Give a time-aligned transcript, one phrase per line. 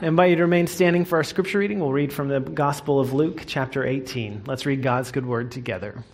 [0.00, 1.80] Invite you to remain standing for our scripture reading.
[1.80, 4.42] We'll read from the Gospel of Luke, chapter 18.
[4.46, 6.04] Let's read God's good word together.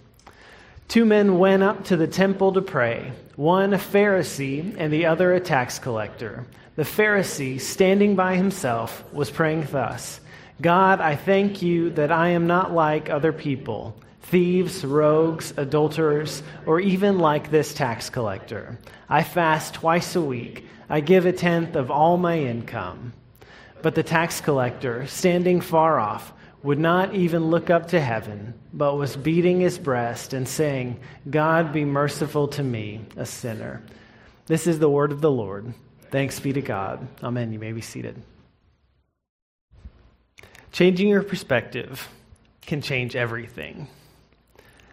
[0.89, 5.35] Two men went up to the temple to pray, one a Pharisee and the other
[5.35, 6.47] a tax collector.
[6.77, 10.19] The Pharisee, standing by himself, was praying thus
[10.63, 16.81] God, I thank you that I am not like other people, thieves, rogues, adulterers, or
[16.81, 18.79] even like this tax collector.
[19.11, 23.13] I fast twice a week, I give a tenth of all my income.
[23.85, 28.97] But the tax collector, standing far off, would not even look up to heaven, but
[28.97, 30.99] was beating his breast and saying,
[31.29, 33.83] God be merciful to me, a sinner.
[34.47, 35.75] This is the word of the Lord.
[36.11, 37.07] Thanks be to God.
[37.23, 37.53] Amen.
[37.53, 38.23] You may be seated.
[40.73, 42.09] Changing your perspective
[42.63, 43.87] can change everything.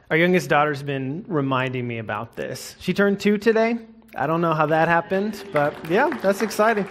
[0.09, 2.75] Our youngest daughter's been reminding me about this.
[2.81, 3.77] She turned two today.
[4.17, 6.89] I don't know how that happened, but yeah, that's exciting.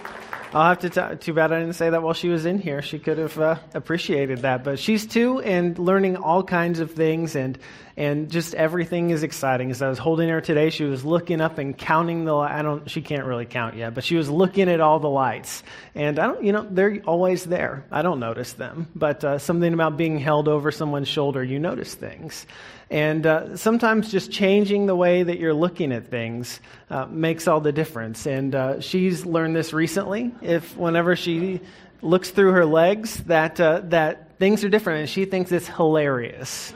[0.53, 0.89] I'll have to.
[0.89, 2.81] T- too bad I didn't say that while she was in here.
[2.81, 4.65] She could have uh, appreciated that.
[4.65, 7.57] But she's two and learning all kinds of things, and
[7.95, 9.71] and just everything is exciting.
[9.71, 12.35] As I was holding her today, she was looking up and counting the.
[12.35, 12.89] I don't.
[12.89, 15.63] She can't really count yet, but she was looking at all the lights,
[15.95, 16.43] and I don't.
[16.43, 17.85] You know, they're always there.
[17.89, 21.93] I don't notice them, but uh, something about being held over someone's shoulder, you notice
[21.93, 22.45] things.
[22.91, 27.61] And uh, sometimes just changing the way that you're looking at things uh, makes all
[27.61, 28.25] the difference.
[28.25, 30.33] And uh, she's learned this recently.
[30.41, 31.61] If whenever she
[32.01, 36.73] looks through her legs, that uh, that things are different, and she thinks it's hilarious.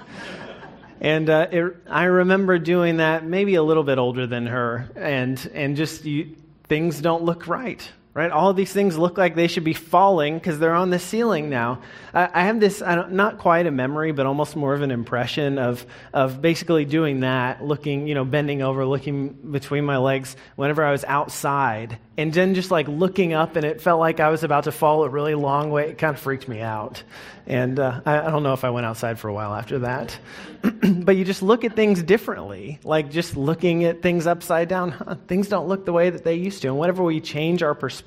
[1.01, 5.51] and uh, it, I remember doing that maybe a little bit older than her, and
[5.53, 6.37] and just you,
[6.69, 8.31] things don't look right right?
[8.31, 11.81] All these things look like they should be falling because they're on the ceiling now.
[12.13, 15.59] I, I have this, I not quite a memory, but almost more of an impression
[15.59, 20.81] of, of basically doing that, looking, you know, bending over, looking between my legs whenever
[20.85, 24.45] I was outside, and then just like looking up, and it felt like I was
[24.45, 25.89] about to fall a really long way.
[25.89, 27.03] It kind of freaked me out.
[27.47, 30.17] And uh, I, I don't know if I went outside for a while after that.
[31.03, 34.91] but you just look at things differently, like just looking at things upside down.
[34.91, 36.69] Huh, things don't look the way that they used to.
[36.69, 38.04] And whenever we change our perspective,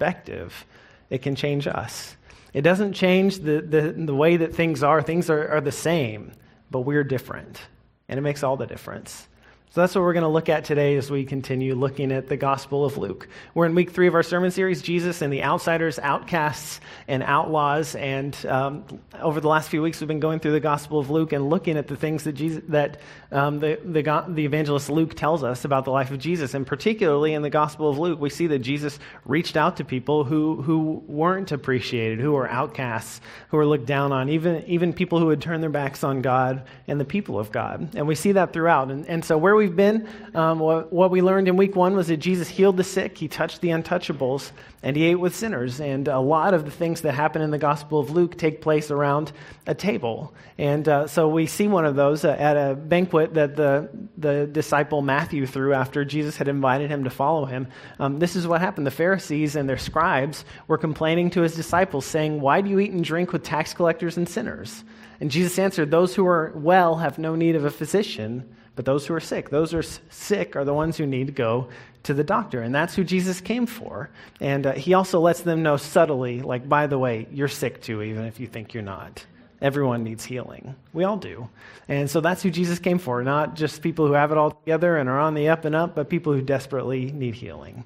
[1.11, 2.17] it can change us.
[2.53, 5.03] It doesn't change the, the, the way that things are.
[5.03, 6.33] Things are, are the same,
[6.71, 7.61] but we're different.
[8.09, 9.29] And it makes all the difference.
[9.71, 12.39] So that's what we're going to look at today as we continue looking at the
[12.39, 13.29] Gospel of Luke.
[13.53, 17.95] We're in week three of our sermon series, Jesus and the Outsiders, Outcasts, and Outlaws.
[17.95, 18.85] And um,
[19.21, 21.77] over the last few weeks, we've been going through the Gospel of Luke and looking
[21.77, 22.99] at the things that, Jesus, that
[23.31, 26.55] um, the, the, the evangelist Luke tells us about the life of Jesus.
[26.55, 30.25] And particularly in the Gospel of Luke, we see that Jesus reached out to people
[30.25, 33.21] who, who weren't appreciated, who were outcasts,
[33.51, 36.63] who were looked down on, even, even people who had turned their backs on God
[36.87, 37.95] and the people of God.
[37.95, 38.91] And we see that throughout.
[38.91, 42.07] And, and so where we've been, um, what, what, we learned in week one was
[42.09, 44.53] that Jesus healed the sick, he touched the untouchables,
[44.83, 45.81] and he ate with sinners.
[45.81, 48.91] And a lot of the things that happen in the Gospel of Luke take place
[48.91, 49.33] around
[49.67, 50.33] a table.
[50.57, 54.47] And uh, so we see one of those uh, at a banquet that the, the
[54.47, 57.67] disciple Matthew threw after Jesus had invited him to follow him.
[57.99, 58.87] Um, this is what happened.
[58.87, 62.93] The Pharisees and their scribes were complaining to his disciples, saying, Why do you eat
[62.93, 64.85] and drink with tax collectors and sinners?
[65.21, 69.05] And Jesus answered, Those who are well have no need of a physician but those
[69.09, 71.67] who are sick, those who are sick are the ones who need to go
[72.05, 72.63] to the doctor.
[72.63, 74.09] And that's who Jesus came for.
[74.41, 78.03] And uh, he also lets them know subtly, like, by the way, you're sick too,
[78.03, 79.27] even if you think you're not.
[79.61, 80.77] Everyone needs healing.
[80.93, 81.49] We all do.
[81.89, 84.97] And so that's who Jesus came for, not just people who have it all together
[84.97, 87.83] and are on the up and up, but people who desperately need healing.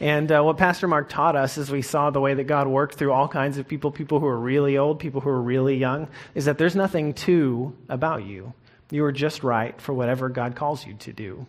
[0.00, 2.96] And uh, what Pastor Mark taught us as we saw the way that God worked
[2.96, 6.08] through all kinds of people, people who are really old, people who are really young,
[6.34, 8.52] is that there's nothing to about you.
[8.92, 11.46] You are just right for whatever God calls you to do.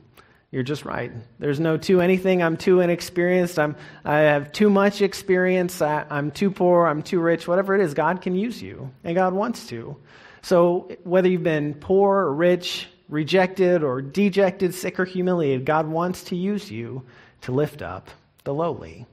[0.49, 1.11] You're just right.
[1.39, 2.41] There's no too anything.
[2.41, 3.59] I'm too inexperienced.
[3.59, 5.81] I'm, I have too much experience.
[5.81, 6.87] I, I'm too poor.
[6.87, 7.45] I'm too rich.
[7.45, 9.97] Whatever it is, God can use you, and God wants to.
[10.41, 16.23] So whether you've been poor or rich, rejected or dejected, sick or humiliated, God wants
[16.25, 17.03] to use you
[17.41, 18.09] to lift up
[18.45, 19.05] the lowly.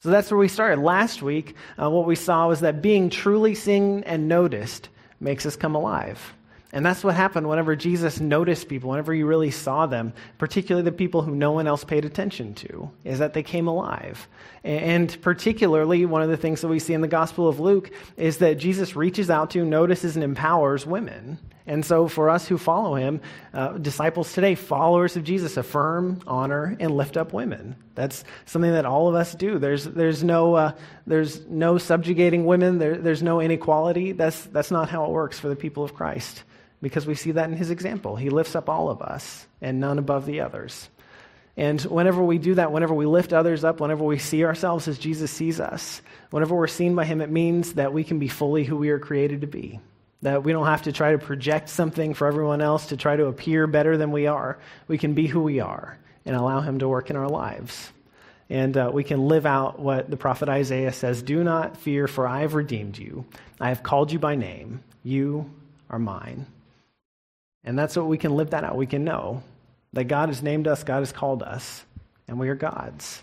[0.00, 0.80] So that's where we started.
[0.80, 4.88] Last week, uh, what we saw was that being truly seen and noticed
[5.20, 6.34] makes us come alive.
[6.72, 10.92] And that's what happened whenever Jesus noticed people, whenever he really saw them, particularly the
[10.92, 14.28] people who no one else paid attention to, is that they came alive.
[14.62, 18.38] And particularly, one of the things that we see in the Gospel of Luke is
[18.38, 21.38] that Jesus reaches out to, notices, and empowers women.
[21.66, 23.20] And so, for us who follow him,
[23.52, 27.74] uh, disciples today, followers of Jesus, affirm, honor, and lift up women.
[27.96, 29.58] That's something that all of us do.
[29.58, 30.72] There's, there's, no, uh,
[31.06, 34.12] there's no subjugating women, there, there's no inequality.
[34.12, 36.44] That's, that's not how it works for the people of Christ
[36.82, 38.16] because we see that in his example.
[38.16, 40.88] He lifts up all of us and none above the others.
[41.56, 44.98] And whenever we do that, whenever we lift others up, whenever we see ourselves as
[44.98, 46.00] Jesus sees us,
[46.30, 48.98] whenever we're seen by Him, it means that we can be fully who we are
[48.98, 49.80] created to be.
[50.22, 53.26] That we don't have to try to project something for everyone else to try to
[53.26, 54.58] appear better than we are.
[54.86, 57.90] We can be who we are and allow Him to work in our lives.
[58.48, 62.26] And uh, we can live out what the prophet Isaiah says Do not fear, for
[62.26, 63.24] I have redeemed you.
[63.60, 64.82] I have called you by name.
[65.02, 65.50] You
[65.88, 66.46] are mine.
[67.64, 68.76] And that's what we can live that out.
[68.76, 69.42] We can know
[69.92, 71.84] that God has named us, God has called us,
[72.28, 73.22] and we are God's.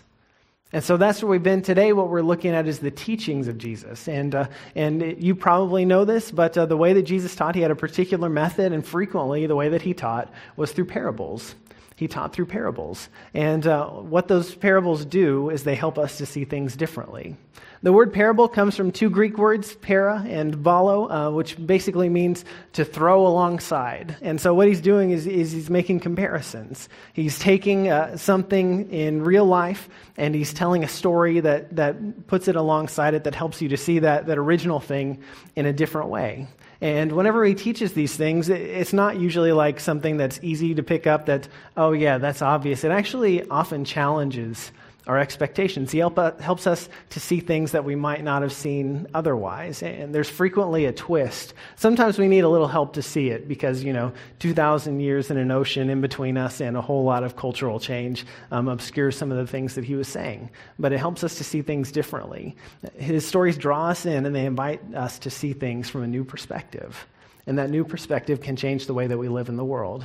[0.70, 1.94] And so that's where we've been today.
[1.94, 4.06] What we're looking at is the teachings of Jesus.
[4.06, 7.54] And, uh, and it, you probably know this, but uh, the way that Jesus taught,
[7.54, 11.54] he had a particular method, and frequently the way that he taught was through parables.
[11.96, 13.08] He taught through parables.
[13.32, 17.36] And uh, what those parables do is they help us to see things differently.
[17.82, 22.44] The word parable comes from two Greek words, para and balo, uh, which basically means
[22.72, 24.16] to throw alongside.
[24.20, 26.88] And so what he's doing is, is he's making comparisons.
[27.12, 32.48] He's taking uh, something in real life and he's telling a story that, that puts
[32.48, 35.22] it alongside it that helps you to see that, that original thing
[35.54, 36.48] in a different way.
[36.80, 41.06] And whenever he teaches these things, it's not usually like something that's easy to pick
[41.06, 42.84] up that, oh, yeah, that's obvious.
[42.84, 44.70] It actually often challenges
[45.08, 45.90] our expectations.
[45.90, 49.82] He help, uh, helps us to see things that we might not have seen otherwise.
[49.82, 51.54] And there's frequently a twist.
[51.76, 55.38] Sometimes we need a little help to see it because, you know, 2,000 years in
[55.38, 59.32] an ocean in between us and a whole lot of cultural change um, obscures some
[59.32, 60.50] of the things that he was saying.
[60.78, 62.54] But it helps us to see things differently.
[62.96, 66.22] His stories draw us in and they invite us to see things from a new
[66.22, 67.06] perspective.
[67.46, 70.04] And that new perspective can change the way that we live in the world.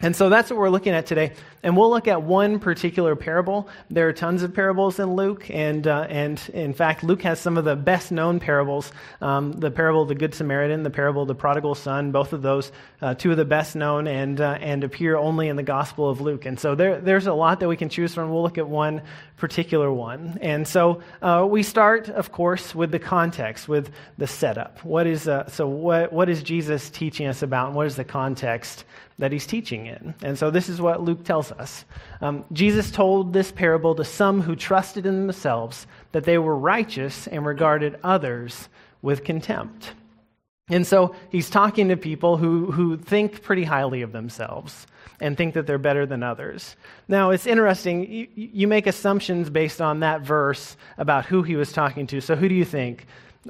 [0.00, 1.32] And so that's what we're looking at today.
[1.62, 3.68] And we'll look at one particular parable.
[3.90, 5.48] There are tons of parables in Luke.
[5.50, 8.92] And, uh, and in fact, Luke has some of the best known parables
[9.22, 12.42] um, the parable of the Good Samaritan, the parable of the prodigal son, both of
[12.42, 16.10] those, uh, two of the best known, and, uh, and appear only in the Gospel
[16.10, 16.44] of Luke.
[16.44, 18.30] And so there, there's a lot that we can choose from.
[18.30, 19.00] We'll look at one
[19.36, 20.38] particular one.
[20.42, 24.84] And so uh, we start, of course, with the context, with the setup.
[24.84, 28.04] What is, uh, so, what, what is Jesus teaching us about, and what is the
[28.04, 28.84] context?
[29.18, 30.14] That he's teaching in.
[30.22, 31.84] And so this is what Luke tells us.
[32.20, 37.26] Um, Jesus told this parable to some who trusted in themselves that they were righteous
[37.28, 38.68] and regarded others
[39.02, 39.92] with contempt.
[40.68, 44.86] And so he's talking to people who, who think pretty highly of themselves
[45.20, 46.74] and think that they're better than others.
[47.06, 48.10] Now, it's interesting.
[48.10, 52.20] You, you make assumptions based on that verse about who he was talking to.
[52.20, 53.06] So, who do you think?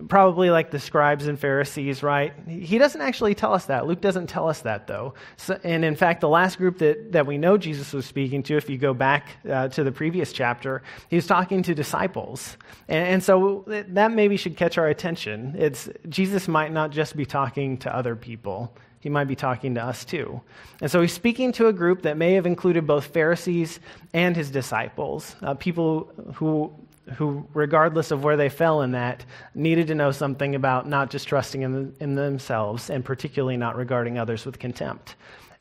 [0.09, 2.33] Probably like the scribes and Pharisees, right?
[2.49, 3.87] He doesn't actually tell us that.
[3.87, 5.15] Luke doesn't tell us that, though.
[5.37, 8.57] So, and in fact, the last group that, that we know Jesus was speaking to,
[8.57, 12.57] if you go back uh, to the previous chapter, he was talking to disciples.
[12.89, 15.55] And, and so that maybe should catch our attention.
[15.59, 18.77] It's, Jesus might not just be talking to other people.
[19.01, 20.41] He might be talking to us too.
[20.81, 23.79] And so he's speaking to a group that may have included both Pharisees
[24.15, 26.73] and his disciples, uh, people who
[27.17, 29.25] who, regardless of where they fell in that,
[29.55, 34.19] needed to know something about not just trusting in, in themselves and particularly not regarding
[34.19, 35.17] others with contempt.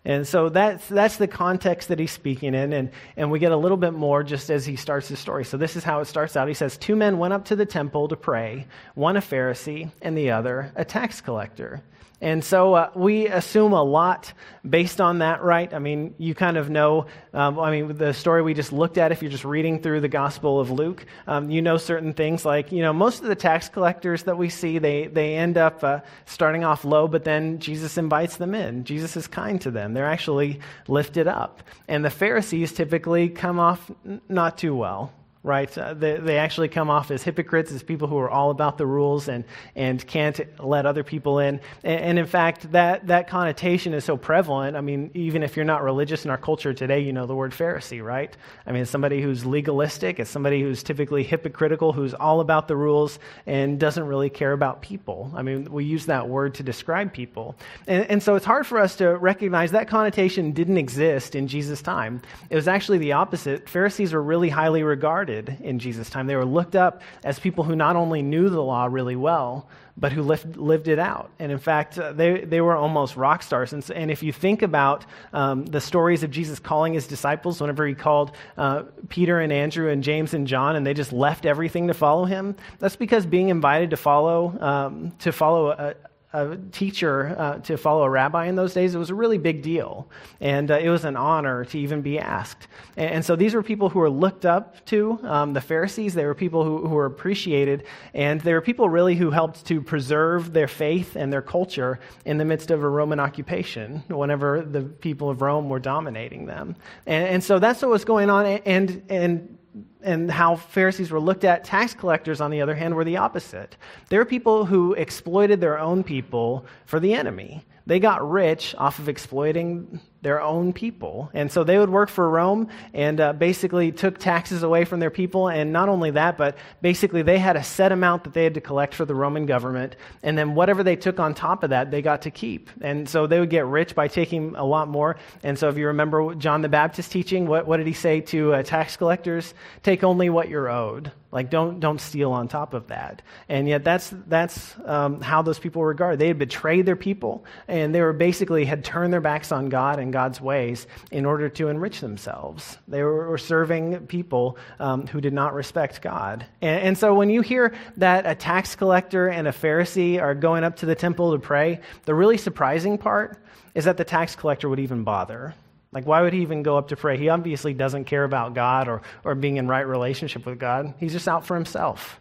[0.05, 3.57] And so that's, that's the context that he's speaking in, and, and we get a
[3.57, 5.45] little bit more just as he starts his story.
[5.45, 6.49] So this is how it starts out.
[6.49, 10.17] He says, Two men went up to the temple to pray, one a Pharisee and
[10.17, 11.81] the other a tax collector.
[12.23, 14.31] And so uh, we assume a lot
[14.67, 15.73] based on that, right?
[15.73, 19.11] I mean, you kind of know, um, I mean, the story we just looked at,
[19.11, 22.71] if you're just reading through the Gospel of Luke, um, you know certain things like,
[22.71, 25.99] you know, most of the tax collectors that we see, they, they end up uh,
[26.25, 28.85] starting off low, but then Jesus invites them in.
[28.85, 29.93] Jesus is kind to them.
[29.93, 31.61] They're actually lifted up.
[31.89, 33.91] And the Pharisees typically come off
[34.29, 35.11] not too well
[35.43, 35.77] right?
[35.77, 38.85] Uh, they, they actually come off as hypocrites, as people who are all about the
[38.85, 39.43] rules and,
[39.75, 41.59] and can't let other people in.
[41.83, 44.77] And, and, in fact, that, that connotation is so prevalent.
[44.77, 47.51] I mean, even if you're not religious in our culture today, you know the word
[47.51, 48.35] Pharisee, right?
[48.65, 52.77] I mean, it's somebody who's legalistic, it's somebody who's typically hypocritical, who's all about the
[52.77, 55.29] rules and doesn't really care about people.
[55.35, 57.57] I mean, we use that word to describe people.
[57.85, 61.81] And, and so it's hard for us to recognize that connotation didn't exist in Jesus'
[61.81, 62.21] time.
[62.49, 63.67] It was actually the opposite.
[63.67, 66.27] Pharisees were really highly regarded in Jesus' time.
[66.27, 70.11] They were looked up as people who not only knew the law really well, but
[70.11, 71.31] who lived, lived it out.
[71.37, 73.73] And in fact, uh, they, they were almost rock stars.
[73.73, 77.85] And, and if you think about um, the stories of Jesus calling his disciples, whenever
[77.85, 81.87] he called uh, Peter and Andrew and James and John, and they just left everything
[81.87, 85.93] to follow him, that's because being invited to follow, um, to follow a,
[86.33, 89.61] a teacher uh, to follow a rabbi in those days, it was a really big
[89.61, 90.09] deal.
[90.41, 92.67] And uh, it was an honor to even be asked.
[92.97, 96.15] And, and, so these were people who were looked up to, um, the Pharisees.
[96.15, 97.85] They were people who, who were appreciated.
[98.15, 102.39] And they were people really who helped to preserve their faith and their culture in
[102.39, 106.75] the midst of a Roman occupation whenever the people of Rome were dominating them.
[107.05, 108.45] And, and so that's what was going on.
[108.45, 109.57] And, and
[110.01, 111.63] and how Pharisees were looked at.
[111.63, 113.77] Tax collectors, on the other hand, were the opposite.
[114.09, 117.65] They were people who exploited their own people for the enemy.
[117.85, 121.29] They got rich off of exploiting their own people.
[121.33, 125.11] And so they would work for Rome and uh, basically took taxes away from their
[125.11, 125.49] people.
[125.49, 128.61] And not only that, but basically they had a set amount that they had to
[128.61, 129.97] collect for the Roman government.
[130.23, 132.69] And then whatever they took on top of that, they got to keep.
[132.81, 135.17] And so they would get rich by taking a lot more.
[135.43, 138.53] And so if you remember John the Baptist teaching, what, what did he say to
[138.53, 139.53] uh, tax collectors?
[139.83, 141.11] Take only what you're owed.
[141.33, 143.23] Like, don't, don't steal on top of that.
[143.49, 146.19] And yet, that's, that's um, how those people were regarded.
[146.19, 149.97] They had betrayed their people, and they were basically had turned their backs on God
[149.97, 152.77] and God's ways in order to enrich themselves.
[152.87, 156.45] They were, serving people um, who did not respect God.
[156.61, 160.63] And, and so, when you hear that a tax collector and a Pharisee are going
[160.63, 163.43] up to the temple to pray, the really surprising part
[163.75, 165.55] is that the tax collector would even bother.
[165.91, 167.17] Like, why would he even go up to pray?
[167.17, 170.93] He obviously doesn't care about God or, or being in right relationship with God.
[170.99, 172.19] He's just out for himself.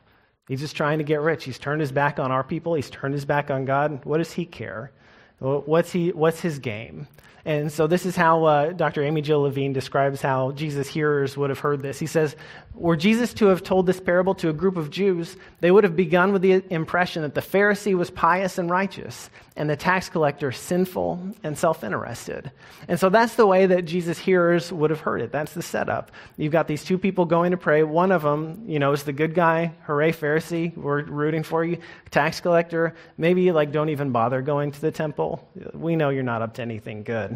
[0.49, 1.45] He's just trying to get rich.
[1.45, 2.75] He's turned his back on our people.
[2.75, 4.05] He's turned his back on God.
[4.05, 4.93] What does he care?
[5.39, 7.09] What's, he, what's his game?
[7.45, 9.03] And so this is how uh, Dr.
[9.03, 11.99] Amy Jill Levine describes how Jesus' hearers would have heard this.
[11.99, 12.37] He says,
[12.75, 15.97] Were Jesus to have told this parable to a group of Jews, they would have
[15.97, 20.53] begun with the impression that the Pharisee was pious and righteous, and the tax collector
[20.53, 22.53] sinful and self interested.
[22.87, 25.33] And so that's the way that Jesus' hearers would have heard it.
[25.33, 26.13] That's the setup.
[26.37, 27.83] You've got these two people going to pray.
[27.83, 31.79] One of them, you know, is the good guy, hooray, Pharisee, we're rooting for you.
[32.13, 35.49] Tax collector, maybe like don't even bother going to the temple.
[35.75, 37.32] We know you're not up to anything good.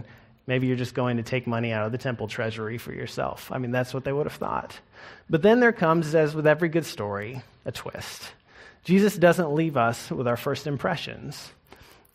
[0.47, 3.51] Maybe you're just going to take money out of the temple treasury for yourself.
[3.51, 4.79] I mean, that's what they would have thought.
[5.29, 8.23] But then there comes, as with every good story, a twist.
[8.85, 11.51] Jesus doesn't leave us with our first impressions.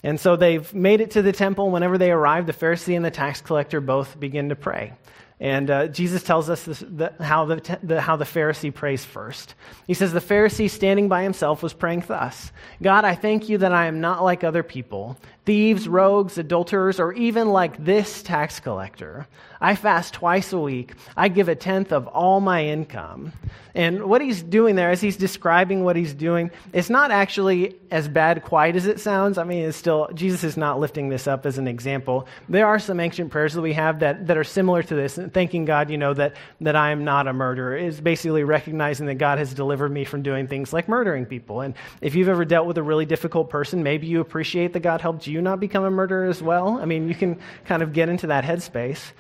[0.04, 1.70] And so they've made it to the temple.
[1.70, 4.94] Whenever they arrive, the Pharisee and the tax collector both begin to pray.
[5.42, 9.56] And uh, Jesus tells us this, the, how, the, the, how the Pharisee prays first.
[9.88, 13.74] He says, The Pharisee standing by himself was praying thus God, I thank you that
[13.74, 19.28] I am not like other people, thieves, rogues, adulterers, or even like this tax collector.
[19.62, 20.94] I fast twice a week.
[21.16, 23.32] I give a tenth of all my income.
[23.74, 28.08] And what he's doing there, as he's describing what he's doing, it's not actually as
[28.08, 29.38] bad quite as it sounds.
[29.38, 32.28] I mean, it's still, Jesus is not lifting this up as an example.
[32.50, 35.34] There are some ancient prayers that we have that, that are similar to this, and
[35.34, 37.78] thanking God, you know, that, that I am not a murderer.
[37.78, 41.62] is basically recognizing that God has delivered me from doing things like murdering people.
[41.62, 45.02] And if you've ever dealt with a really difficult person, maybe you appreciate that God
[45.02, 46.80] helped you not become a murderer as well.
[46.82, 49.12] I mean, you can kind of get into that headspace.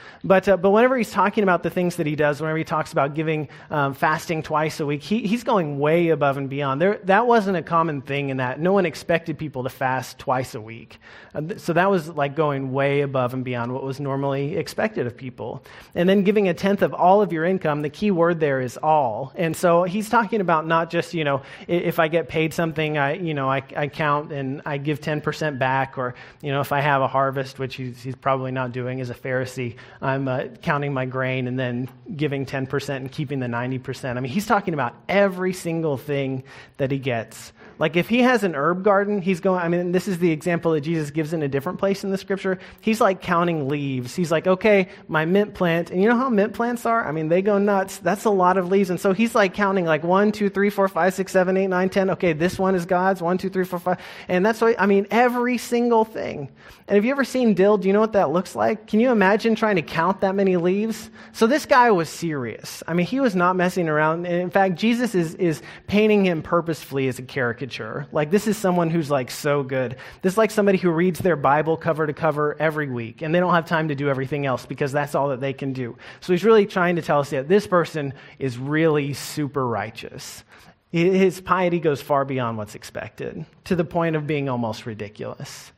[0.47, 3.13] Uh, but whenever he's talking about the things that he does, whenever he talks about
[3.15, 5.01] giving um, fasting, twice a week.
[5.01, 6.81] He, he's going way above and beyond.
[6.81, 8.59] There, that wasn't a common thing in that.
[8.59, 10.99] No one expected people to fast twice a week.
[11.33, 15.15] Uh, so that was like going way above and beyond what was normally expected of
[15.15, 15.63] people.
[15.95, 18.77] And then giving a tenth of all of your income, the key word there is
[18.77, 19.31] all.
[19.35, 23.13] And so he's talking about not just, you know, if I get paid something, I,
[23.13, 26.81] you know, I, I count and I give 10% back, or, you know, if I
[26.81, 30.93] have a harvest, which he's, he's probably not doing as a Pharisee, I'm uh, counting
[30.93, 34.17] my grain and then giving 10% and keeping the 90%.
[34.17, 36.43] I mean, he's talking about every single thing
[36.77, 37.53] that he gets.
[37.81, 40.73] Like if he has an herb garden, he's going, I mean, this is the example
[40.73, 42.59] that Jesus gives in a different place in the scripture.
[42.79, 44.15] He's like counting leaves.
[44.15, 47.03] He's like, okay, my mint plant, and you know how mint plants are?
[47.03, 47.97] I mean, they go nuts.
[47.97, 48.91] That's a lot of leaves.
[48.91, 51.89] And so he's like counting like one, two, three, four, five, six, seven, eight, nine,
[51.89, 52.11] ten.
[52.11, 53.19] Okay, this one is God's.
[53.19, 53.97] One, two, three, four, five.
[54.27, 56.51] And that's what, I mean, every single thing.
[56.87, 57.79] And have you ever seen dill?
[57.79, 58.85] Do you know what that looks like?
[58.85, 61.09] Can you imagine trying to count that many leaves?
[61.31, 62.83] So this guy was serious.
[62.87, 64.27] I mean, he was not messing around.
[64.27, 68.07] And in fact, Jesus is, is painting him purposefully as a caricature caricature.
[68.11, 69.97] Like, this is someone who's like so good.
[70.21, 73.39] This is like somebody who reads their Bible cover to cover every week, and they
[73.39, 75.97] don't have time to do everything else because that's all that they can do.
[76.19, 80.43] So he's really trying to tell us that this person is really super righteous.
[80.91, 85.71] His piety goes far beyond what's expected, to the point of being almost ridiculous.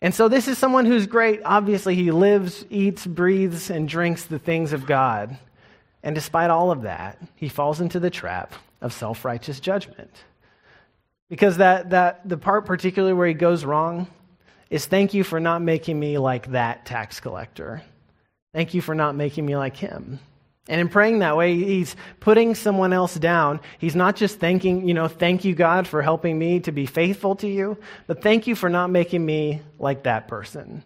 [0.00, 1.40] And so, this is someone who's great.
[1.44, 5.38] Obviously, he lives, eats, breathes, and drinks the things of God.
[6.04, 10.10] And despite all of that, he falls into the trap of self righteous judgment.
[11.32, 14.06] Because that, that the part particularly where he goes wrong
[14.68, 17.80] is thank you for not making me like that tax collector.
[18.52, 20.18] Thank you for not making me like him.
[20.68, 23.60] And in praying that way, he's putting someone else down.
[23.78, 27.34] He's not just thanking, you know, thank you, God, for helping me to be faithful
[27.36, 30.84] to you, but thank you for not making me like that person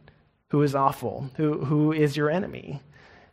[0.51, 2.81] who is awful, who, who is your enemy.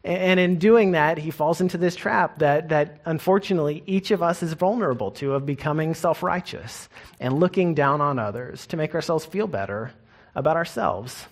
[0.04, 4.44] And in doing that, he falls into this trap that, that unfortunately each of us
[4.44, 6.90] is vulnerable to of becoming self righteous
[7.22, 9.94] and looking down on others to make ourselves feel better
[10.36, 11.26] about ourselves.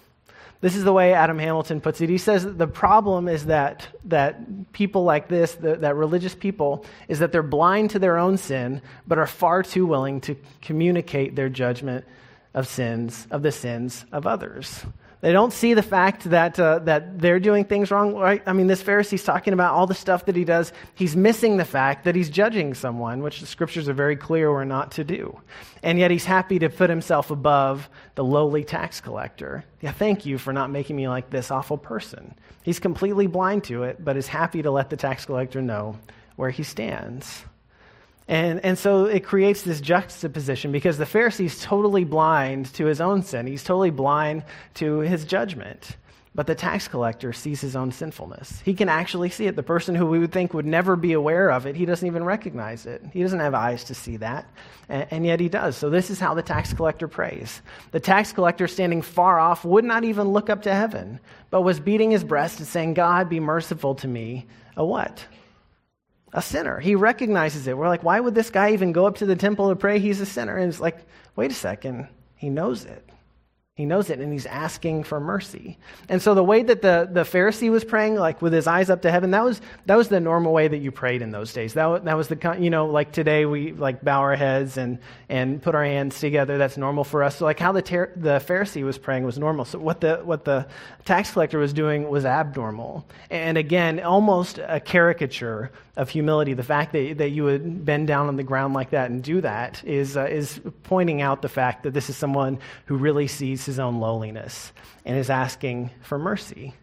[0.61, 2.09] This is the way Adam Hamilton puts it.
[2.09, 7.31] He says the problem is that, that people like this, that religious people, is that
[7.31, 12.05] they're blind to their own sin, but are far too willing to communicate their judgment
[12.53, 14.85] of sins, of the sins of others.
[15.21, 18.41] They don't see the fact that, uh, that they're doing things wrong, right?
[18.47, 20.73] I mean, this Pharisee's talking about all the stuff that he does.
[20.95, 24.65] He's missing the fact that he's judging someone, which the scriptures are very clear we're
[24.65, 25.39] not to do.
[25.83, 29.63] And yet he's happy to put himself above the lowly tax collector.
[29.79, 32.33] Yeah, thank you for not making me like this awful person.
[32.63, 35.99] He's completely blind to it, but is happy to let the tax collector know
[36.35, 37.45] where he stands.
[38.31, 43.01] And, and so it creates this juxtaposition because the Pharisee is totally blind to his
[43.01, 43.45] own sin.
[43.45, 44.45] He's totally blind
[44.75, 45.97] to his judgment.
[46.33, 48.61] But the tax collector sees his own sinfulness.
[48.61, 49.57] He can actually see it.
[49.57, 52.23] The person who we would think would never be aware of it, he doesn't even
[52.23, 53.03] recognize it.
[53.11, 54.49] He doesn't have eyes to see that.
[54.87, 55.75] And, and yet he does.
[55.75, 57.61] So this is how the tax collector prays.
[57.91, 61.19] The tax collector, standing far off, would not even look up to heaven,
[61.49, 64.45] but was beating his breast and saying, God, be merciful to me.
[64.77, 65.25] A what?
[66.33, 66.79] A sinner.
[66.79, 67.77] He recognizes it.
[67.77, 69.99] We're like, why would this guy even go up to the temple to pray?
[69.99, 70.57] He's a sinner.
[70.57, 70.97] And it's like,
[71.35, 72.07] wait a second.
[72.35, 73.07] He knows it.
[73.75, 75.77] He knows it and he's asking for mercy.
[76.09, 79.01] And so the way that the, the Pharisee was praying, like with his eyes up
[79.03, 81.73] to heaven, that was, that was the normal way that you prayed in those days.
[81.75, 84.99] That, that was the, you know, like today we like bow our heads and,
[85.29, 86.57] and put our hands together.
[86.57, 87.37] That's normal for us.
[87.37, 89.63] So like how the, ter- the Pharisee was praying was normal.
[89.63, 90.67] So what the, what the
[91.05, 93.07] tax collector was doing was abnormal.
[93.29, 96.53] And again, almost a caricature of humility.
[96.53, 99.39] The fact that, that you would bend down on the ground like that and do
[99.41, 103.60] that is, uh, is pointing out the fact that this is someone who really sees
[103.65, 104.71] his own lowliness
[105.05, 106.73] and is asking for mercy.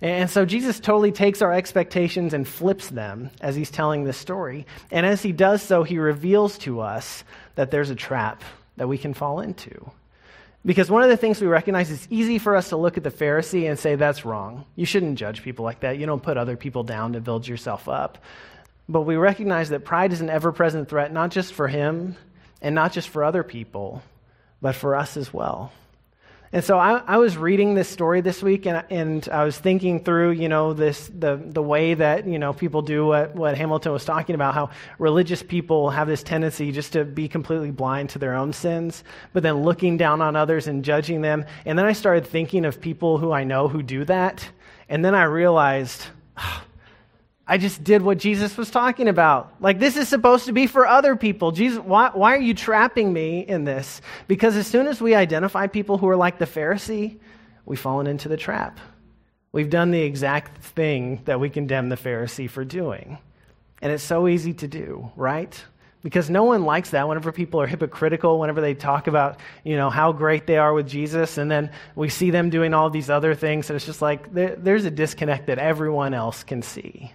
[0.00, 4.66] And so Jesus totally takes our expectations and flips them as he's telling this story.
[4.90, 7.24] And as he does so, he reveals to us
[7.54, 8.42] that there's a trap
[8.76, 9.90] that we can fall into.
[10.66, 13.10] Because one of the things we recognize is easy for us to look at the
[13.10, 14.64] Pharisee and say, that's wrong.
[14.74, 15.96] You shouldn't judge people like that.
[15.96, 18.18] You don't put other people down to build yourself up.
[18.88, 22.16] But we recognize that pride is an ever present threat, not just for him
[22.60, 24.02] and not just for other people,
[24.60, 25.72] but for us as well.
[26.52, 30.04] And so I, I, was reading this story this week, and, and I was thinking
[30.04, 33.92] through, you know, this the the way that you know people do what, what Hamilton
[33.92, 38.18] was talking about, how religious people have this tendency just to be completely blind to
[38.20, 41.44] their own sins, but then looking down on others and judging them.
[41.64, 44.48] And then I started thinking of people who I know who do that,
[44.88, 46.06] and then I realized.
[46.36, 46.62] Oh,
[47.48, 49.54] I just did what Jesus was talking about.
[49.60, 51.52] Like, this is supposed to be for other people.
[51.52, 54.00] Jesus, why, why are you trapping me in this?
[54.26, 57.18] Because as soon as we identify people who are like the Pharisee,
[57.64, 58.80] we've fallen into the trap.
[59.52, 63.18] We've done the exact thing that we condemn the Pharisee for doing.
[63.80, 65.64] And it's so easy to do, right?
[66.02, 69.88] Because no one likes that whenever people are hypocritical, whenever they talk about, you know,
[69.88, 73.34] how great they are with Jesus, and then we see them doing all these other
[73.34, 77.12] things, and it's just like there, there's a disconnect that everyone else can see.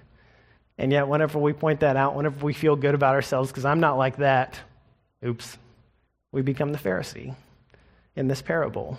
[0.82, 3.80] And yet, whenever we point that out, whenever we feel good about ourselves, because I'm
[3.80, 4.60] not like that,
[5.24, 5.56] oops,
[6.32, 7.36] we become the Pharisee
[8.16, 8.98] in this parable.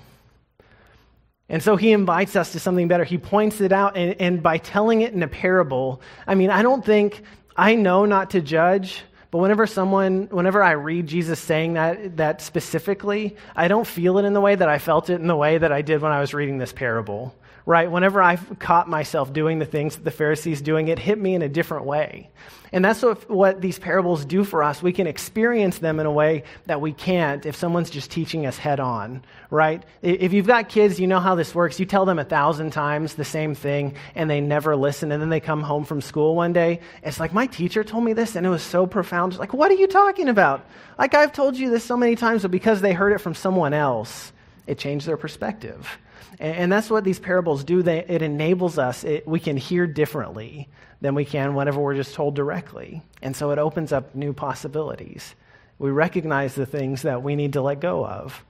[1.48, 3.02] And so he invites us to something better.
[3.02, 6.62] He points it out, and, and, by telling it in a parable, I mean, I
[6.62, 7.20] don't think,
[7.56, 12.42] I know not to judge, but whenever someone, whenever I read Jesus saying that, that
[12.42, 15.58] specifically, I don't feel it in the way that I felt it in the way
[15.58, 17.34] that I did when I was reading this parable
[17.66, 17.90] right?
[17.90, 21.42] Whenever I caught myself doing the things that the Pharisees doing, it hit me in
[21.42, 22.30] a different way.
[22.74, 24.82] And that's what, what these parables do for us.
[24.82, 28.56] We can experience them in a way that we can't if someone's just teaching us
[28.56, 29.82] head on, right?
[30.00, 31.78] If you've got kids, you know how this works.
[31.78, 35.12] You tell them a thousand times the same thing and they never listen.
[35.12, 36.80] And then they come home from school one day.
[37.02, 39.34] It's like, my teacher told me this and it was so profound.
[39.34, 40.66] It's like, what are you talking about?
[40.98, 43.74] Like, I've told you this so many times, but because they heard it from someone
[43.74, 44.32] else,
[44.66, 45.98] it changed their perspective.
[46.42, 47.84] And, that's what these parables do.
[47.84, 50.68] They, it enables us, it, we can hear differently
[51.00, 53.00] than we can whenever we're just told directly.
[53.22, 55.36] And so it opens up new possibilities.
[55.78, 58.44] We recognize the things that we need to let go of,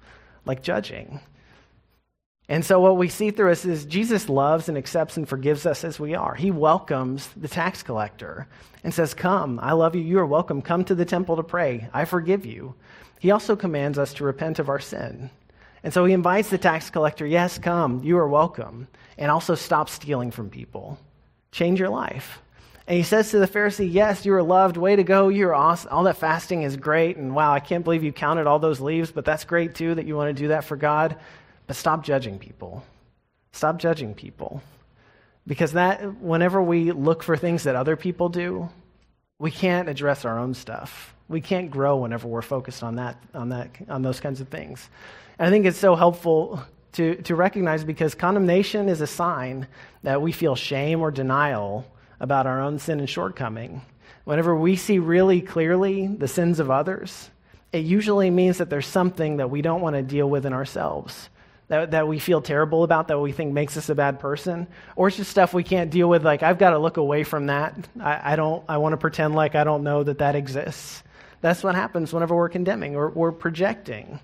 [0.47, 1.21] like judging.
[2.49, 5.85] And so, what we see through us is Jesus loves and accepts and forgives us
[5.85, 6.35] as we are.
[6.35, 8.49] He welcomes the tax collector
[8.83, 10.03] and says, Come, I love you.
[10.03, 10.63] You are welcome.
[10.63, 11.89] Come to the temple to pray.
[11.93, 12.75] I forgive you.
[13.21, 15.31] He also commands us to repent of our sin.
[15.85, 18.89] And so he invites the tax collector, yes, come, you are welcome.
[19.19, 20.99] And also stop stealing from people.
[21.51, 22.41] Change your life.
[22.87, 24.77] And he says to the Pharisee, Yes, you are loved.
[24.77, 25.29] Way to go.
[25.29, 25.93] You're awesome.
[25.93, 27.17] All that fasting is great.
[27.17, 30.07] And wow, I can't believe you counted all those leaves, but that's great too that
[30.07, 31.17] you want to do that for God.
[31.67, 32.85] But stop judging people.
[33.53, 34.63] Stop judging people.
[35.47, 38.69] Because that, whenever we look for things that other people do,
[39.39, 41.15] we can't address our own stuff.
[41.33, 44.89] We can't grow whenever we're focused on that, on that, on those kinds of things.
[45.39, 49.67] And I think it's so helpful to, to recognize because condemnation is a sign
[50.03, 51.91] that we feel shame or denial
[52.21, 53.81] about our own sin and shortcoming.
[54.25, 57.31] Whenever we see really clearly the sins of others,
[57.73, 61.31] it usually means that there's something that we don't want to deal with in ourselves,
[61.69, 65.09] that, that we feel terrible about, that we think makes us a bad person, or
[65.09, 66.25] it's just stuff we can't deal with.
[66.25, 67.75] Like, I've got to look away from that.
[67.99, 71.03] I, I don't, I want to pretend like I don't know that that exists.
[71.43, 74.21] That's what happens whenever we're condemning or we're projecting.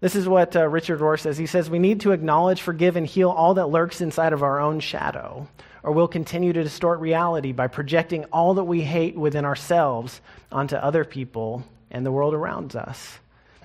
[0.00, 1.36] This is what uh, Richard Rohr says.
[1.38, 4.60] He says, We need to acknowledge, forgive, and heal all that lurks inside of our
[4.60, 5.48] own shadow,
[5.82, 10.20] or we'll continue to distort reality by projecting all that we hate within ourselves
[10.52, 13.18] onto other people and the world around us.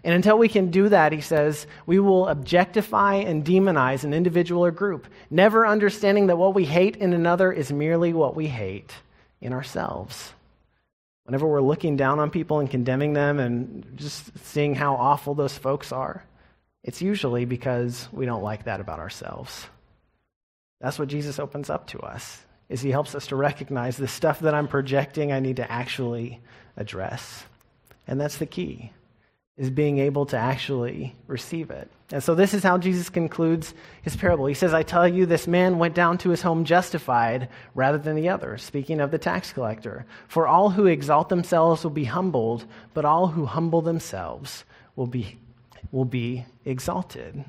[0.05, 4.65] And until we can do that, he says, we will objectify and demonize an individual
[4.65, 8.93] or group, never understanding that what we hate in another is merely what we hate
[9.39, 10.33] in ourselves.
[11.25, 15.57] Whenever we're looking down on people and condemning them and just seeing how awful those
[15.57, 16.25] folks are,
[16.83, 19.67] it's usually because we don't like that about ourselves.
[20.81, 22.43] That's what Jesus opens up to us.
[22.67, 26.41] Is he helps us to recognize the stuff that I'm projecting I need to actually
[26.75, 27.45] address.
[28.07, 28.91] And that's the key
[29.57, 31.89] is being able to actually receive it.
[32.11, 34.47] And so this is how Jesus concludes his parable.
[34.47, 38.15] He says, I tell you, this man went down to his home justified rather than
[38.15, 40.05] the other, speaking of the tax collector.
[40.27, 44.63] For all who exalt themselves will be humbled, but all who humble themselves
[44.95, 45.37] will be,
[45.91, 47.43] will be exalted.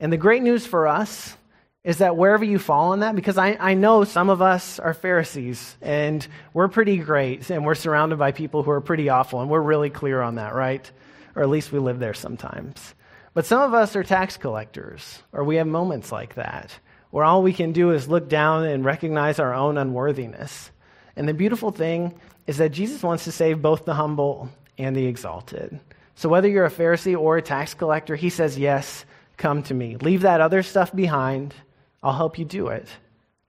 [0.00, 1.36] And the great news for us
[1.84, 4.92] is that wherever you fall on that, because I, I know some of us are
[4.92, 9.50] Pharisees and we're pretty great and we're surrounded by people who are pretty awful, and
[9.50, 10.90] we're really clear on that, right?
[11.38, 12.96] Or at least we live there sometimes.
[13.32, 16.76] But some of us are tax collectors, or we have moments like that,
[17.12, 20.72] where all we can do is look down and recognize our own unworthiness.
[21.14, 24.48] And the beautiful thing is that Jesus wants to save both the humble
[24.78, 25.78] and the exalted.
[26.16, 29.04] So whether you're a Pharisee or a tax collector, he says, Yes,
[29.36, 29.94] come to me.
[29.94, 31.54] Leave that other stuff behind.
[32.02, 32.88] I'll help you do it.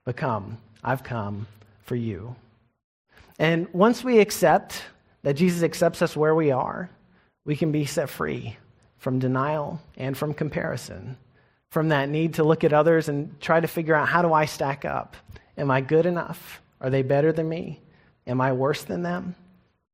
[0.04, 1.48] But come, I've come
[1.82, 2.36] for you.
[3.36, 4.80] And once we accept
[5.24, 6.88] that Jesus accepts us where we are,
[7.44, 8.56] we can be set free
[8.98, 11.16] from denial and from comparison,
[11.70, 14.44] from that need to look at others and try to figure out how do I
[14.44, 15.16] stack up?
[15.56, 16.60] Am I good enough?
[16.80, 17.80] Are they better than me?
[18.26, 19.34] Am I worse than them?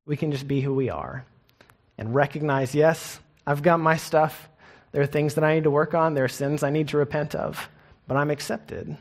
[0.06, 1.24] We can just be who we are
[1.98, 4.48] and recognize yes, I've got my stuff.
[4.92, 6.96] There are things that I need to work on, there are sins I need to
[6.96, 7.68] repent of,
[8.06, 8.96] but I'm accepted.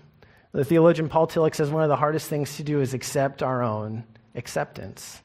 [0.52, 3.62] The theologian Paul Tillich says one of the hardest things to do is accept our
[3.62, 4.04] own
[4.36, 5.22] acceptance.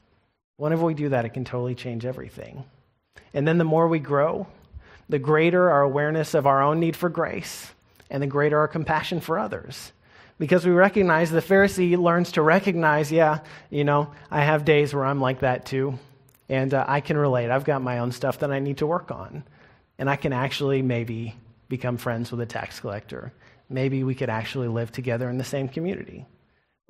[0.57, 2.63] Whenever we do that, it can totally change everything.
[3.33, 4.47] And then the more we grow,
[5.09, 7.71] the greater our awareness of our own need for grace
[8.09, 9.91] and the greater our compassion for others.
[10.37, 13.39] Because we recognize the Pharisee learns to recognize, yeah,
[13.69, 15.99] you know, I have days where I'm like that too.
[16.49, 17.49] And uh, I can relate.
[17.49, 19.43] I've got my own stuff that I need to work on.
[19.97, 21.35] And I can actually maybe
[21.69, 23.31] become friends with a tax collector.
[23.69, 26.25] Maybe we could actually live together in the same community.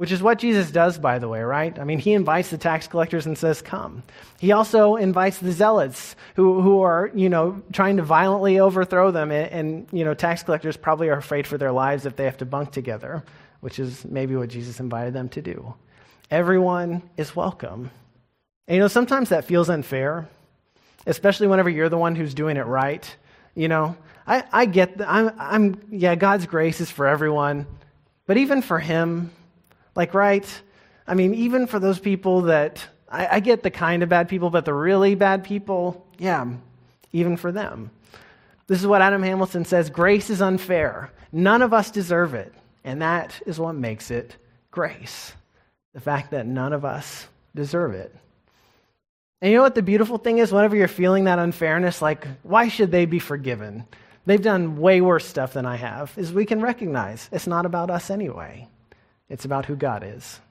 [0.02, 1.78] Which is what Jesus does, by the way, right?
[1.78, 4.02] I mean, he invites the tax collectors and says, Come.
[4.40, 9.30] He also invites the zealots who, who are, you know, trying to violently overthrow them.
[9.30, 12.38] And, and, you know, tax collectors probably are afraid for their lives if they have
[12.38, 13.24] to bunk together,
[13.60, 15.76] which is maybe what Jesus invited them to do.
[16.32, 17.92] Everyone is welcome.
[18.68, 20.28] And, you know, sometimes that feels unfair,
[21.06, 23.06] especially whenever you're the one who's doing it right.
[23.54, 25.08] You know, I, I get, that.
[25.08, 27.68] I'm, I'm, yeah, God's grace is for everyone,
[28.26, 29.30] but even for him,
[29.96, 30.48] like, right?
[31.08, 34.50] I mean, even for those people that, I, I get the kind of bad people,
[34.50, 36.46] but the really bad people, yeah,
[37.12, 37.92] even for them.
[38.68, 41.12] This is what Adam Hamilton says grace is unfair.
[41.32, 42.54] None of us deserve it.
[42.84, 44.36] And that is what makes it
[44.72, 45.34] grace
[45.94, 48.16] the fact that none of us deserve it.
[49.42, 50.52] And you know what the beautiful thing is?
[50.52, 53.86] Whenever you're feeling that unfairness, like, why should they be forgiven?
[54.26, 57.90] They've done way worse stuff than I have, is we can recognize it's not about
[57.90, 58.68] us anyway.
[59.32, 60.42] It's about who God is.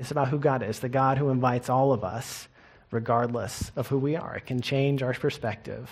[0.00, 2.48] It's about who God is, the God who invites all of us,
[2.90, 4.34] regardless of who we are.
[4.34, 5.88] It can change our perspective.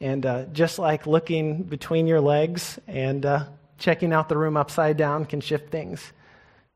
[0.00, 3.46] And uh, just like looking between your legs and uh,
[3.78, 6.12] checking out the room upside down can shift things,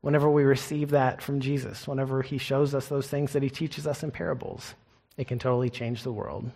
[0.01, 3.87] whenever we receive that from Jesus, whenever he shows us those things that he teaches
[3.87, 4.75] us in parables,
[5.15, 6.51] it can totally change the world.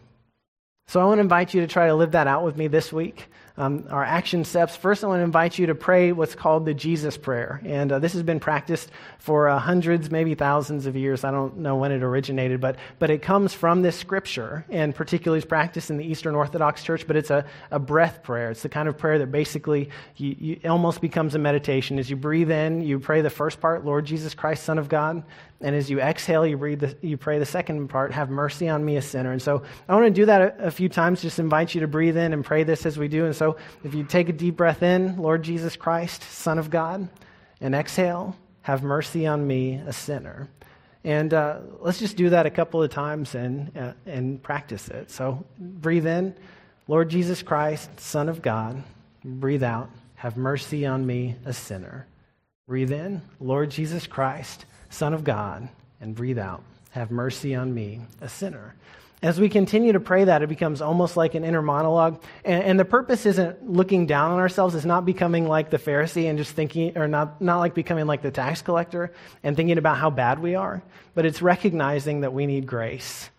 [0.89, 2.91] So I want to invite you to try to live that out with me this
[2.91, 3.27] week
[3.59, 4.77] um, our action steps.
[4.77, 7.61] First, I want to invite you to pray what's called the Jesus Prayer.
[7.65, 11.25] And uh, this has been practiced for uh, hundreds, maybe thousands of years.
[11.25, 15.39] I don't know when it originated, but, but it comes from this scripture, and particularly
[15.39, 17.05] is practiced in the Eastern Orthodox Church.
[17.05, 18.49] But it's a, a breath prayer.
[18.49, 21.99] It's the kind of prayer that basically you, you, almost becomes a meditation.
[21.99, 25.21] As you breathe in, you pray the first part, Lord Jesus Christ, Son of God.
[25.61, 28.83] And as you exhale, you, breathe the, you pray the second part, have mercy on
[28.85, 29.33] me, a sinner.
[29.33, 31.87] And so I want to do that a, a, few times, just invite you to
[31.87, 33.25] breathe in and pray this as we do.
[33.25, 37.09] And so if you take a deep breath in, Lord Jesus Christ, Son of God,
[37.59, 40.47] and exhale, have mercy on me, a sinner.
[41.03, 45.11] And uh, let's just do that a couple of times and, uh, and practice it.
[45.11, 46.35] So breathe in,
[46.87, 48.81] Lord Jesus Christ, Son of God.
[49.25, 52.07] Breathe out, have mercy on me, a sinner.
[52.67, 55.69] Breathe in, Lord Jesus Christ, Son of God,
[56.01, 58.75] and breathe out, Have mercy on me, a sinner.
[59.21, 62.23] As we continue to pray that, it becomes almost like an inner monologue.
[62.45, 66.29] And, and, the purpose isn't looking down on ourselves, it's not becoming like the Pharisee
[66.29, 69.11] and just thinking, or not, not like becoming like the tax collector
[69.43, 70.81] and thinking about how bad we are,
[71.15, 73.29] but it's recognizing that we need grace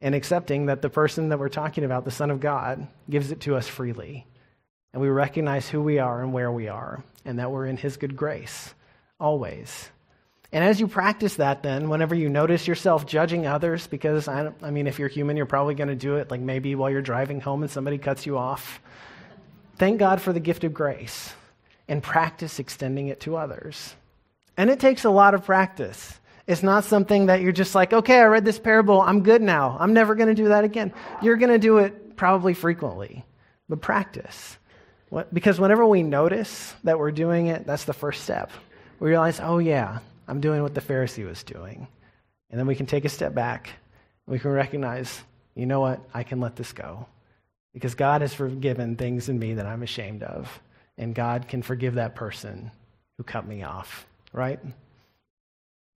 [0.00, 3.40] and accepting that the person that we're talking about, the Son of God, gives it
[3.40, 4.26] to us freely.
[4.94, 7.98] And we recognize who we are and where we are, and that we're in His
[7.98, 8.72] good grace
[9.20, 9.90] always.
[10.52, 14.70] And as you practice that, then, whenever you notice yourself judging others, because I, I
[14.70, 17.40] mean, if you're human, you're probably going to do it, like maybe while you're driving
[17.40, 18.80] home and somebody cuts you off.
[19.76, 21.34] Thank God for the gift of grace
[21.88, 23.94] and practice extending it to others.
[24.56, 26.18] And it takes a lot of practice.
[26.46, 29.76] It's not something that you're just like, okay, I read this parable, I'm good now.
[29.78, 30.92] I'm never going to do that again.
[31.20, 33.24] You're going to do it probably frequently,
[33.68, 34.56] but practice.
[35.08, 38.50] What, because whenever we notice that we're doing it, that's the first step.
[39.00, 41.88] We realize, oh, yeah, I'm doing what the Pharisee was doing.
[42.50, 43.70] And then we can take a step back
[44.26, 45.22] we can recognize,
[45.54, 46.00] you know what?
[46.12, 47.06] I can let this go.
[47.72, 50.60] Because God has forgiven things in me that I'm ashamed of.
[50.98, 52.70] And God can forgive that person
[53.16, 54.58] who cut me off, right?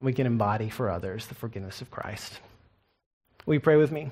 [0.00, 2.38] We can embody for others the forgiveness of Christ.
[3.46, 4.10] Will you pray with me?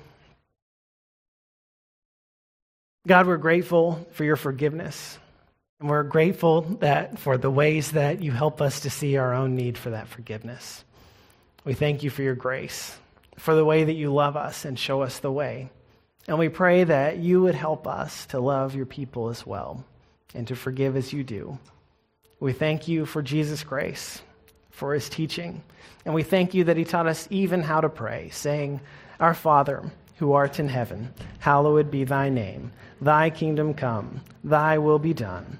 [3.07, 5.17] God, we're grateful for your forgiveness.
[5.79, 9.55] And we're grateful that for the ways that you help us to see our own
[9.55, 10.83] need for that forgiveness.
[11.63, 12.97] We thank you for your grace,
[13.37, 15.69] for the way that you love us and show us the way.
[16.27, 19.85] And we pray that you would help us to love your people as well
[20.35, 21.57] and to forgive as you do.
[22.41, 24.21] We thank you for Jesus' grace,
[24.71, 25.63] for his teaching.
[26.03, 28.81] And we thank you that he taught us even how to pray, saying,
[29.21, 32.73] Our Father, who art in heaven, hallowed be thy name.
[32.99, 35.59] Thy kingdom come, thy will be done